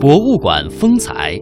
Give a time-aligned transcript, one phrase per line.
[0.00, 1.38] 博物馆风采。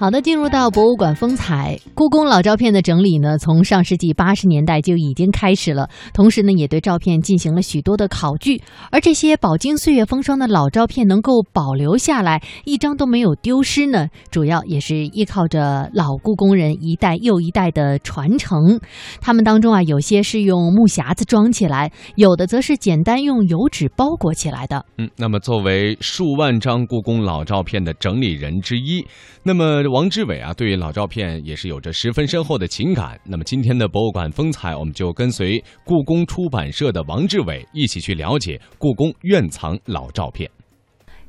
[0.00, 5.90] 好的，进入到博物馆风采，故宫老照片的整理呢，从上世纪八十年代就已经开始了。
[6.14, 8.62] 同时呢，也对照片进行了许多的考据。
[8.90, 18.80] 而这些饱经岁月风霜的老照片能够保留下来，一张都没有丢失呢，主要也是依靠着老故宫人一代又一代的传承。
[19.20, 24.82] 他们当中啊，有些是用木匣子装起来，有的则是简单用油纸包裹起来的。
[24.96, 29.06] 嗯，那么作为数万张故宫老照片的整理人之一，
[29.42, 29.89] 那么。
[29.90, 33.20] 王志伟啊，对于老照片也是有着十分深厚的情感。
[33.24, 40.50] 那么今天的博物馆风采，我们就跟随故宫出版社的王志伟一起去了解故宫院藏老照片。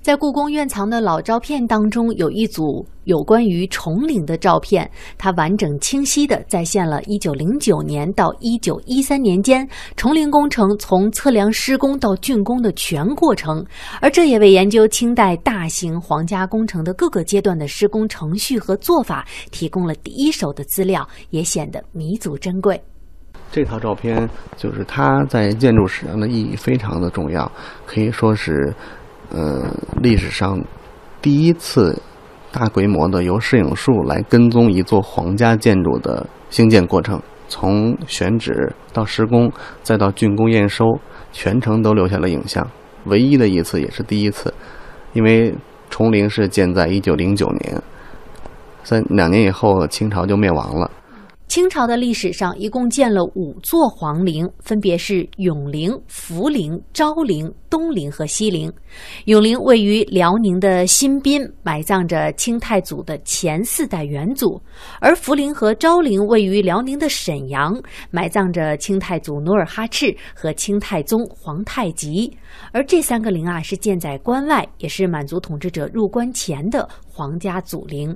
[0.02, 13.64] 在故宫院藏的老照片当中，有一组有关于崇陵的照片，它完整清晰地再现了1909年到1913年间崇陵工程从测量施工到竣工的全过程，
[14.02, 22.82] 而这也为研究清代大型皇家工程的各个阶段的施工程序和做法提供了第一手的资料，也显得弥足珍贵。
[23.52, 24.28] 这套照片
[24.58, 27.52] 就是它在建筑史上的意义非常的重要，
[27.86, 28.74] 可以说是。
[29.34, 30.62] 呃，历史上
[31.22, 32.02] 第一次
[32.52, 39.52] 大规模的由摄影术来跟踪一座皇家建筑的兴建过程，从选址到施工，
[39.84, 41.00] 再到竣工验收，
[41.32, 42.68] 全程都留下了影像。
[43.06, 44.54] 唯一的一次，也是第一次，
[45.14, 45.56] 因为
[45.90, 47.82] 崇陵是建在一九零九年，
[48.84, 50.92] 三两年以后，清朝就灭亡了。
[51.52, 58.72] 清朝的历史上一共建了五座皇陵，分别是永陵、福陵、昭陵、东陵和西陵。
[59.26, 64.58] 永陵位于辽宁的新宾，埋葬着清太祖的前四代元祖；
[65.02, 67.78] 而福陵和昭陵位于辽宁的沈阳，
[68.12, 72.34] 埋葬着清太祖努尔哈赤和清太宗皇太极。
[72.72, 78.16] 而这三个陵啊，是建在关外，也是满族统治者入关前的皇家祖陵。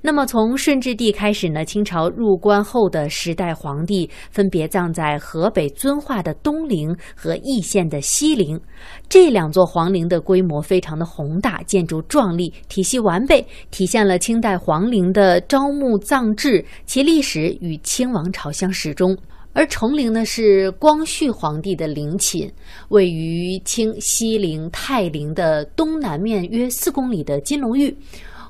[0.00, 8.60] 那么，从顺治帝开始呢，清朝入关后的十代皇帝分别葬在河北遵化的东陵和易县的西陵。
[9.08, 19.16] 这两座皇陵的规模非常的宏大，建筑壮丽，体系完备，体现了清代皇陵的朝暮葬制，其历史与清王朝相始终。
[19.54, 22.48] 而崇陵呢，是光绪皇帝的陵寝，
[22.90, 27.92] 位于清西陵泰陵的东南面约四公里的金龙峪。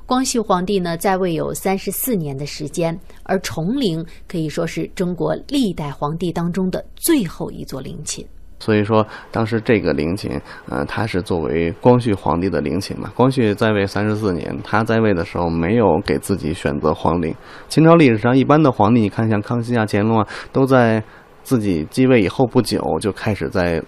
[0.09, 8.25] 光绪皇帝呢在位有三十四年的时间，而崇陵可以说是中国历代皇帝当中的最后一座陵寝。
[8.57, 13.11] 所以说，当时这个陵寝，呃，它是作为光绪皇帝的陵寝嘛。
[13.15, 17.31] 光绪在位三十四年，他在位的时候没有给自己选择皇陵。
[17.67, 21.03] 清朝历史上一般的皇帝，你看像康熙啊、乾隆啊，都在
[21.43, 23.79] 自己继位以后不久就开始在。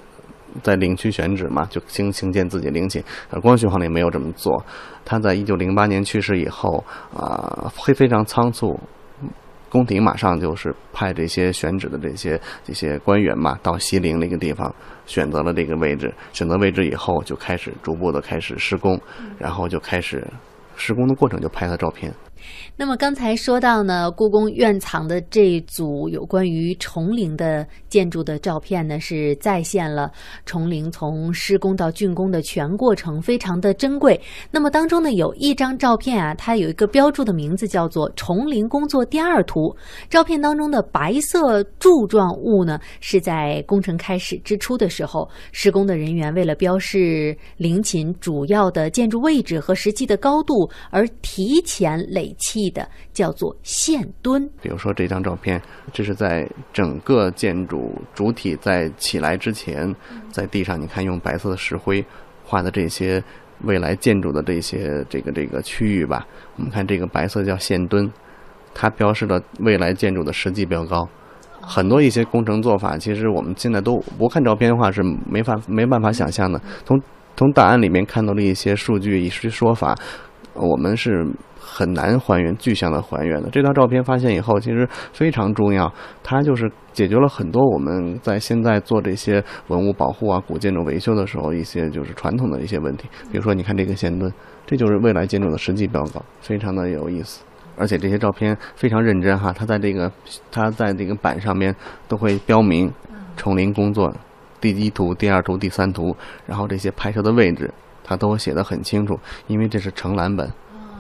[0.63, 3.03] 在陵区选址嘛，就兴兴建自己陵寝。
[3.29, 4.63] 而光绪皇帝没有这么做，
[5.05, 6.83] 他在一九零八年去世以后，
[7.15, 8.79] 啊，非非常仓促，
[9.69, 14.73] 宫廷马上就是派这些选址的这些这些官员嘛，到西陵那个地方
[15.05, 16.13] 选择了这个位置。
[16.33, 18.99] 选择位置以后，就开始逐步的开始施工，
[19.37, 20.27] 然后就开始
[20.75, 22.13] 施工的过程就拍了照片。
[22.75, 30.11] 那么刚才说到呢，故宫院藏的这组有关于崇陵的建筑的照片呢，是再现了
[30.45, 34.19] 崇陵从施工到竣工的全过程，非常的珍贵。
[34.49, 39.69] 那么当中呢，有一张照片啊，它有一个标注的名字叫做《崇陵工作第二图》。
[40.09, 52.30] 照片当中的白色柱状物呢，是在工程开始之初的时候，施工的人员为了标示陵寝主要的建筑位置和实际的高度，而提前垒。
[52.37, 54.49] 砌的叫做线墩。
[54.61, 55.61] 比如说这张照片，
[55.91, 59.93] 这是在整个建筑主体在起来之前，
[60.31, 62.03] 在地上你看用白色的石灰
[62.43, 63.23] 画的这些
[63.63, 66.27] 未来建筑的这些这个这个区域吧。
[66.57, 68.11] 我们看这个白色叫线墩，
[68.73, 71.07] 它标示了未来建筑的实际标高。
[71.63, 76.59] 很多一些工程做法，其实我们现在都不看照片的话是没法没办法想象的。
[76.83, 76.99] 从
[77.37, 79.95] 从档案里面看到了一些数据、一些说法，
[80.53, 81.25] 我们是。
[81.63, 85.89] 很难还原具象的还原的这张照片发现以后，其实非常重要。
[86.23, 93.07] 它就是解决了很多我们在现在做这些文物保护啊、古建筑维修的时候一些就是传统的一些问题。
[93.31, 94.29] 比如说，你看这个线墩，
[94.65, 97.43] 这就是未来建筑的实际标高，非常的有意思。
[97.77, 100.11] 而且这些照片非常认真哈，它在这个
[100.51, 101.73] 它在这个板上面
[102.07, 102.91] 都会标明
[103.37, 104.11] 崇林工作
[104.59, 107.71] 第一图、第二图、第三图，然后这些拍摄的位置
[108.11, 109.17] 它都写的很清楚，
[109.47, 110.51] 因为这是承蓝本。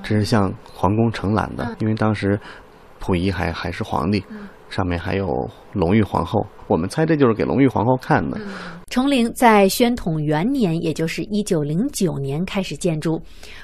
[0.01, 2.39] 这是向皇宫承揽的，因为当时
[2.99, 4.23] 溥仪还还是皇帝，
[4.69, 5.27] 上面还有
[5.73, 8.39] 隆裕皇后，我们猜这就是给隆裕皇后看的。
[8.89, 13.21] 崇陵在宣统元年，也就是一九零九年开始建筑，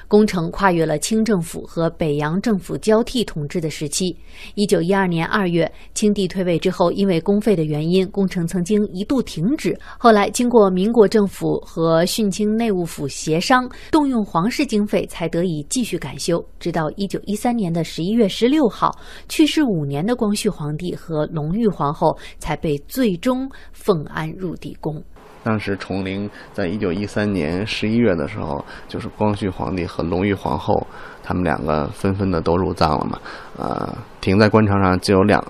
[0.08, 4.16] 工程跨越了清政府和北洋政府交替统治的时期。
[4.54, 9.78] 一九一二年二月，清帝退位之后，因为公费的原因，工程曾经一度停止。
[9.98, 16.42] 后来经过民国政府和训清内务府协商，动用皇室经费，才得以继续改修。
[16.58, 18.90] 直到一九一三年的十一月十六号，
[19.28, 21.97] 去世五年的光绪皇帝和隆裕皇后
[22.38, 25.02] 才被最终奉安入地宫。
[25.44, 30.84] 当时崇陵在一九一三年十一月的时候，就是光绪皇帝和隆裕皇后
[31.22, 33.18] 他们两个纷纷的都入葬了嘛。
[33.56, 35.42] 呃，停在官场上就有两，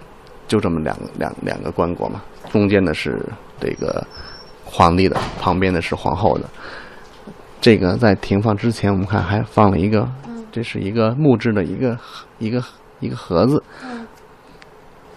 [0.47, 2.23] 就这么两两两个棺椁嘛。
[2.51, 3.19] 中间的是
[3.59, 4.07] 这个
[4.65, 6.49] 皇帝的，旁边的是皇后的。
[7.61, 10.07] 这个在停放之前，我们看还放了一个，
[10.53, 11.99] 这是一个木质的一个
[12.39, 12.63] 一个
[13.01, 13.61] 一个盒子。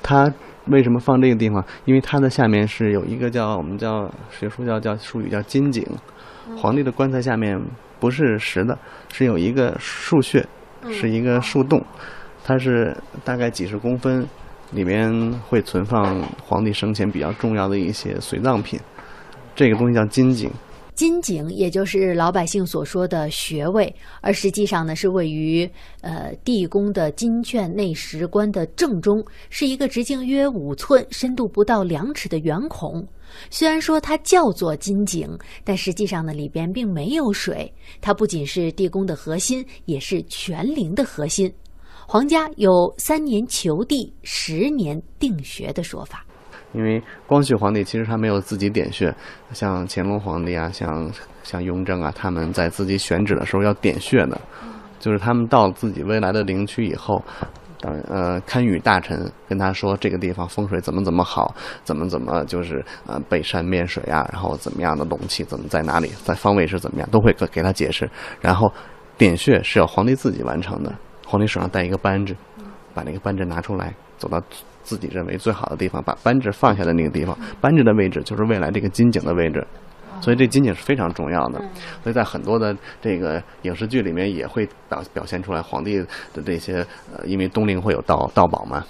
[0.01, 0.33] 它。
[0.71, 1.63] 为什么放这个地方？
[1.85, 5.85] 因为它的下面是有一个叫我们叫学术叫叫术语叫金井，
[6.57, 7.59] 皇帝的棺材下面
[7.99, 8.77] 不是实的，
[9.11, 10.45] 是有一个树穴，
[10.89, 11.83] 是一个树洞，
[12.43, 14.25] 它是大概几十公分，
[14.71, 15.11] 里面
[15.47, 18.79] 会存放皇帝生前比较重要的一些随葬品，
[19.55, 20.49] 这个东西叫金井。
[20.93, 25.67] 金井，也就是老百姓所说的穴位，而实际上呢，是位于
[26.01, 33.07] 呃地宫的金券内石棺的正中，是一个直径约五寸、深度不到两尺的圆孔。
[33.49, 37.73] 虽然说它叫做金井，但实际上呢，里边并没有水。
[38.01, 41.51] 它不仅是地宫的核心，也是全陵的核心。
[42.05, 46.25] 皇家有三年求地，十年定穴的说法。
[46.73, 49.13] 因为光绪皇帝其实他没有自己点穴，
[49.51, 51.11] 像乾隆皇帝啊，像
[51.43, 54.39] 像雍正啊，他们在自己选址的时候要点穴的，
[54.99, 57.21] 就是他们到自己未来的陵区以后，
[57.81, 61.53] 当呃堪舆大臣跟他说这个地方风水怎么怎么好，
[61.83, 68.09] 怎么怎么就是呃背山面水啊，然后怎么样的龙气怎么在哪里，在方位是怎么样，都会给给他解释。
[68.39, 68.71] 然后
[69.17, 70.95] 点穴是要皇帝自己完成的，
[71.27, 72.33] 皇帝手上带一个扳指，
[72.93, 74.41] 把那个扳指拿出来，走到。
[74.83, 79.65] 自己认为最好的地方，把扳指放下的那个地方，扳指的位置就是未来这个金井的位置，
[80.19, 81.59] 所以这金井是非常重要的。
[82.03, 85.97] 所以在很多的这个影视剧里面也会表表现出来，皇帝
[86.33, 86.85] 的这些
[87.15, 88.85] 呃，因为东陵会有盗盗宝嘛，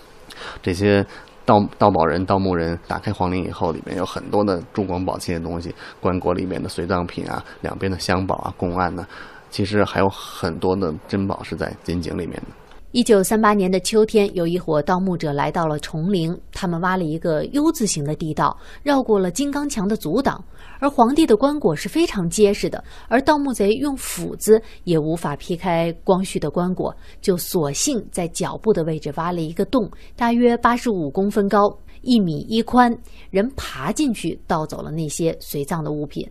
[0.61, 1.05] 这些
[1.45, 9.05] 盗盗宝人、盗墓人打开皇陵以后，里面有很多的珠光宝气的东西，棺椁里面的随葬品啊，两边的香宝啊、公案呢，
[9.49, 12.60] 其实还有很多的珍宝是在金井里面的。
[12.93, 20.43] 一九三八年的秋天，有一伙盗墓者来到了崇陵，他们挖了一个 U 字形的地道，绕过了金刚墙的阻挡。
[20.77, 32.93] 而皇帝的棺椁是非常结实的，而盗墓贼用斧子也无法劈开光绪的棺椁，就索性在脚部的位置挖了一个洞，大约八十五公分高，一米一宽，
[33.29, 36.29] 人爬进去盗走了那些随葬的物品。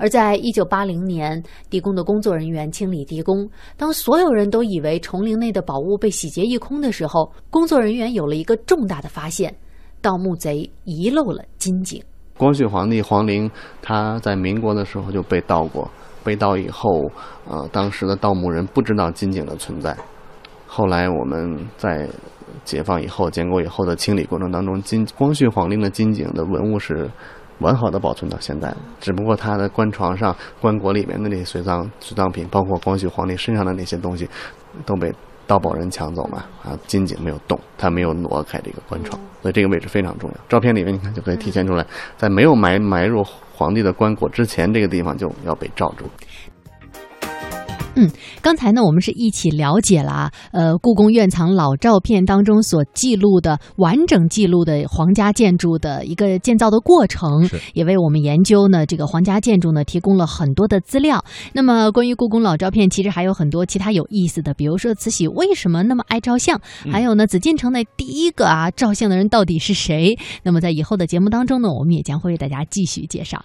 [0.00, 9.54] 而在一九八零年，地宫的工作人员清理地宫，当所有人都以为崇陵内的宝物被洗劫一空的时候，工作人员有了一个重大的发现：
[10.00, 12.02] 盗墓贼遗漏了金井。
[12.38, 13.50] 光绪皇帝皇陵，
[13.82, 15.90] 他在民国的时候就被盗过，
[16.24, 17.02] 被盗以后，
[17.46, 19.94] 呃，当时的盗墓人不知道金井的存在。
[20.66, 22.08] 后来我们在
[22.64, 27.06] 解放以后、建国以后的清理过程当中，金光绪皇陵的金井的文物是。
[27.60, 34.28] 完好的保存到现在，只不过他的棺床上、棺椁里面的那些随葬随葬品，包括光绪皇帝身上的那些东西，
[34.84, 35.12] 都被
[35.46, 36.44] 盗宝人抢走嘛。
[36.62, 40.36] 啊，金井没有动，他没有挪开这个棺床，所以这个位置非常重要。
[40.48, 41.86] 照片里面你看就可以体现出来，
[42.16, 43.22] 在没有埋埋入
[43.54, 46.04] 皇帝的棺椁之前，这个地方就要被罩住。
[47.96, 48.08] 嗯，
[48.40, 57.28] 刚才呢，我们是一起了解了呃，故宫院藏老照片当中所记录的完整记录的皇家建筑的一个建造的过程，
[57.74, 61.22] 也为我们研究呢这个皇家建筑呢提供了很多的资料。
[61.52, 70.16] 那么，关于故宫老照片，其实还有很多其他有意思的，比如说慈禧为什么那么爱照相，还有呢紫禁城内第一个啊照相的人到底是谁？
[70.42, 73.44] 那么，在以后的节目当中呢，我们也将会为大家继续介绍。